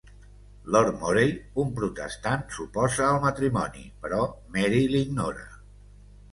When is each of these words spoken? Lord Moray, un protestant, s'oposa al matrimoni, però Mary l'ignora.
Lord 0.75 0.95
Moray, 1.03 1.29
un 1.65 1.69
protestant, 1.81 2.47
s'oposa 2.57 3.07
al 3.11 3.21
matrimoni, 3.29 3.87
però 4.07 4.25
Mary 4.59 4.85
l'ignora. 4.97 5.49